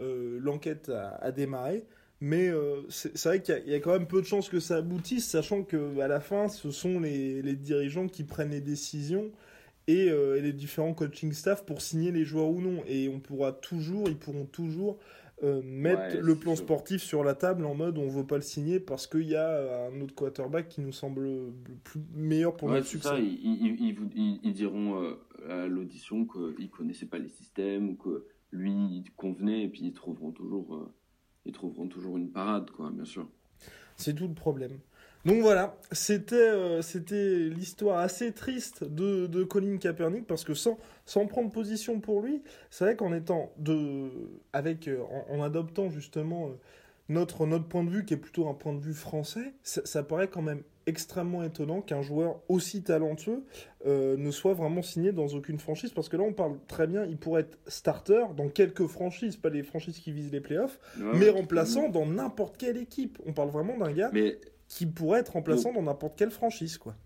[0.00, 1.84] euh, l'enquête a, a démarré.
[2.20, 4.48] Mais euh, c'est vrai qu'il y, a- il y a quand même peu de chances
[4.48, 8.52] que ça aboutisse, sachant que à la fin, ce sont les, les dirigeants qui prennent
[8.52, 9.30] les décisions
[9.86, 12.82] et, euh, et les différents coaching staff pour signer les joueurs ou non.
[12.86, 14.98] Et on pourra toujours, ils pourront toujours
[15.42, 16.64] euh, mettre Ouais, le plan sûr.
[16.64, 19.48] sportif sur la table en mode on veut pas le signer parce qu'il y a
[19.48, 23.08] euh, un autre quarterback qui nous semble le plus meilleur pour Ouais, notre succès.
[23.08, 23.18] ça.
[23.18, 25.14] Ils, ils- ils vous- ils- ils diront euh,
[25.48, 29.92] à l'audition qu'ils connaissaient pas les systèmes ou que lui il convenait, et puis ils
[29.92, 30.92] trouveront toujours, euh,
[31.44, 33.28] ils trouveront toujours une parade, quoi, bien sûr.
[33.96, 34.78] C'est tout le problème.
[35.24, 40.78] Donc voilà, c'était euh, c'était l'histoire assez triste de, de Colin Kaepernick parce que sans,
[41.06, 44.10] sans prendre position pour lui, c'est vrai qu'en étant de
[44.52, 46.50] avec euh, en, en adoptant justement euh,
[47.08, 50.02] notre notre point de vue qui est plutôt un point de vue français, ça, ça
[50.02, 53.42] paraît quand même extrêmement étonnant qu'un joueur aussi talentueux
[53.86, 57.16] ne soit vraiment signé dans aucune franchise parce que là on parle très bien, il
[57.16, 61.88] pourrait être starter dans quelques franchises, pas les franchises qui visent les playoffs, mais remplaçant
[61.88, 63.18] dans n'importe quelle équipe.
[63.24, 64.36] On parle vraiment d'un gars Mais
[64.74, 66.96] qui pourrait être remplaçant dans n'importe quelle franchise, quoi.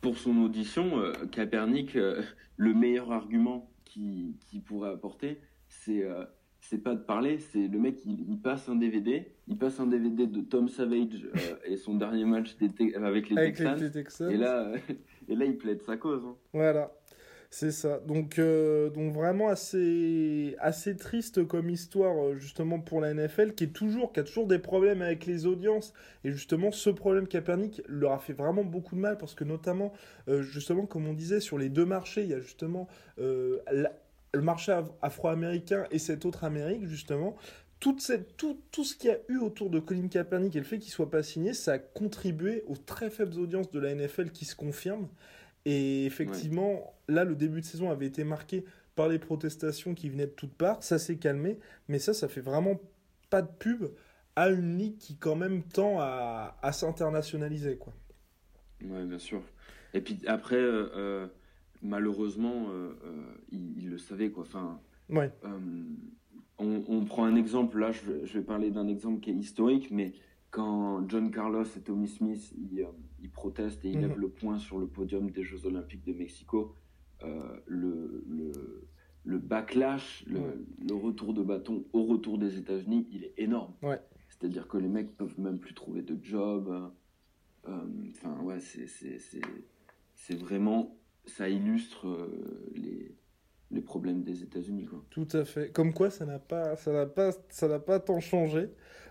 [0.00, 2.22] pour son audition, euh, Kaepernick, euh,
[2.56, 6.24] le meilleur argument qu'il pourrait apporter, c'est euh,
[6.60, 9.86] c'est pas de parler, c'est le mec, il, il passe un DVD, il passe un
[9.86, 12.56] DVD de Tom Savage euh, et son dernier match
[12.96, 14.30] avec les Avec Texans, les Texans.
[14.30, 14.78] et là, euh,
[15.28, 16.24] et là, il plaide sa cause.
[16.24, 16.36] hein.
[16.54, 16.90] Voilà.
[17.54, 17.98] C'est ça.
[18.06, 23.64] Donc, euh, donc vraiment assez, assez triste comme histoire euh, justement pour la NFL qui
[23.64, 25.92] est toujours, qui a toujours des problèmes avec les audiences.
[26.24, 29.92] Et justement, ce problème Kaepernick leur a fait vraiment beaucoup de mal parce que notamment,
[30.28, 32.88] euh, justement, comme on disait, sur les deux marchés, il y a justement
[33.18, 37.36] le marché af- afro-américain et cette autre Amérique justement.
[37.80, 40.64] Toute cette, tout, tout ce qu'il y a eu autour de Colin Kaepernick et le
[40.64, 44.30] fait qu'il soit pas signé, ça a contribué aux très faibles audiences de la NFL
[44.30, 45.08] qui se confirment.
[45.64, 50.26] Et effectivement, là, le début de saison avait été marqué par les protestations qui venaient
[50.26, 50.82] de toutes parts.
[50.82, 52.80] Ça s'est calmé, mais ça, ça fait vraiment
[53.30, 53.86] pas de pub
[54.36, 57.92] à une ligue qui quand même tend à, à s'internationaliser, quoi.
[58.84, 59.42] Ouais, bien sûr.
[59.94, 61.26] Et puis après, euh, euh,
[61.82, 64.42] malheureusement, euh, euh, il, il le savait, quoi.
[64.44, 65.30] Enfin, Ouais.
[66.58, 69.34] On, on prend un exemple, là je vais, je vais parler d'un exemple qui est
[69.34, 70.12] historique, mais
[70.50, 72.86] quand John Carlos et Tommy Smith ils,
[73.22, 74.08] euh, ils protestent et ils Mhm.
[74.08, 76.76] lèvent le poing sur le podium des Jeux Olympiques de Mexico,
[77.22, 78.88] euh, le, le,
[79.24, 80.54] le backlash, le, Ouais.
[80.88, 83.74] le retour de bâton au retour des États-Unis, il est énorme.
[83.82, 84.00] Ouais.
[84.28, 86.68] C'est-à-dire que les mecs peuvent même plus trouver de job.
[87.68, 90.96] euh, Enfin, ouais, c'est, vraiment.
[91.26, 92.28] Ça illustre
[92.74, 93.14] les,
[93.72, 94.88] les problèmes des États-Unis.
[95.10, 95.70] Tout à fait.
[95.72, 98.68] Comme quoi, ça n'a pas, ça n'a pas, ça n'a pas tant changé.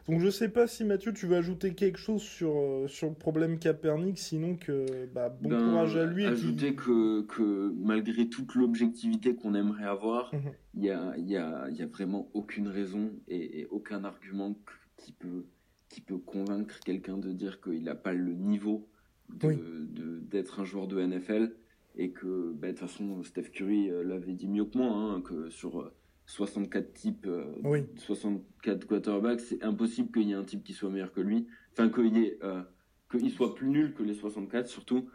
[0.08, 3.14] Donc je sais pas si Mathieu, tu veux ajouter quelque chose sur, euh, sur le
[3.16, 6.24] problème Capernic, sinon que bah, bon Ben, courage à lui.
[6.24, 10.52] et Ajouter que, que malgré toute l'objectivité qu'on aimerait avoir, Mhm.
[10.76, 14.04] il y a, il y, a, il y a vraiment aucune raison et, et aucun
[14.04, 14.56] argument
[14.98, 15.46] qui peut,
[15.90, 18.88] qui peut convaincre quelqu'un de dire qu'il n'a pas le niveau
[19.30, 19.56] de- Oui.
[19.58, 21.52] de- d'être un joueur de NFL
[21.96, 25.22] et que bah, de toute façon Steph Curry euh, l'avait dit mieux que moi, hein,
[25.22, 25.94] que sur euh,
[26.26, 27.86] 64 types, euh, Oui.
[27.98, 31.90] 64 quarterbacks, c'est impossible qu'il y ait un type qui soit meilleur que lui, enfin
[31.90, 32.62] qu'il y ait, euh,
[33.10, 35.10] qu'il soit plus nul que les 64 surtout.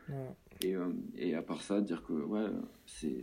[0.62, 2.47] Et, euh, et à part ça, dire que ouais,
[2.87, 3.23] c'est,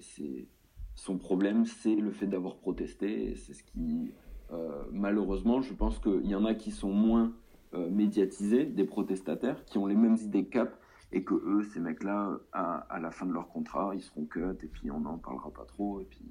[0.95, 3.35] son problème, c'est le fait d'avoir protesté.
[3.35, 4.11] C'est ce qui,
[4.51, 7.33] euh, malheureusement, je pense qu'il y en a qui sont moins
[7.73, 10.79] euh, médiatisés, des protestataires, qui ont les mêmes idées cap,
[11.13, 14.41] et que eux, ces mecs-là, à, à la fin de leur contrat, ils seront cut,
[14.63, 16.25] et puis on n'en parlera pas trop, et puis.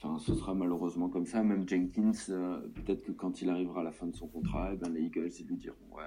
[0.00, 1.42] Enfin, ce sera malheureusement comme ça.
[1.42, 4.76] Même Jenkins, euh, peut-être que quand il arrivera à la fin de son contrat, eh
[4.76, 6.04] ben, les Eagles, ils lui diront Ouais,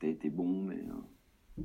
[0.00, 0.82] t'as été bon, mais.
[1.58, 1.62] euh,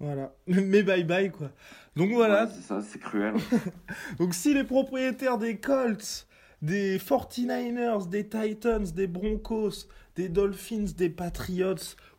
[0.00, 0.34] Voilà.
[0.48, 1.50] Mais bye bye, quoi.
[1.94, 2.44] Donc voilà.
[2.44, 3.34] ouais, c'est ça, c'est cruel.
[4.18, 6.26] Donc si les propriétaires des Colts,
[6.60, 11.76] des 49ers, des Titans, des Broncos, des Dolphins, des Patriots,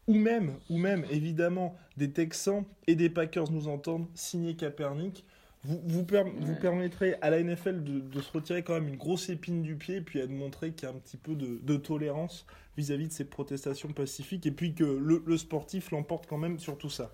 [0.07, 5.25] ou même, ou même évidemment des Texans et des Packers nous entendent signer Kaepernick,
[5.63, 8.97] vous, vous, per- vous permettrez à la NFL de, de se retirer quand même une
[8.97, 11.35] grosse épine du pied et puis à de montrer qu'il y a un petit peu
[11.35, 16.25] de, de tolérance vis-à-vis de ces protestations pacifiques et puis que le, le sportif l'emporte
[16.27, 17.11] quand même sur tout ça.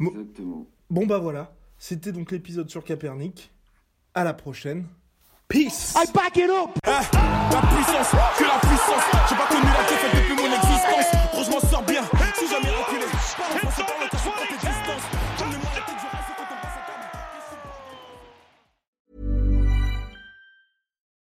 [0.00, 0.66] Exactement.
[0.90, 3.50] Bon bah voilà, c'était donc l'épisode sur Capernic.
[4.14, 4.86] À la prochaine.
[5.48, 6.70] Peace I back it up.
[6.86, 9.04] La puissance, que la puissance.
[9.28, 10.23] J'ai pas connu la défaite